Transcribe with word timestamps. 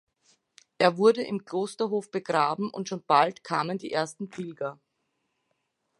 Er 0.79 0.97
wurde 0.97 1.21
im 1.21 1.45
Klosterhof 1.45 2.09
begraben, 2.09 2.71
und 2.71 2.89
schon 2.89 3.03
bald 3.03 3.43
kamen 3.43 3.77
die 3.77 3.91
ersten 3.91 4.29
Pilger. 4.29 4.79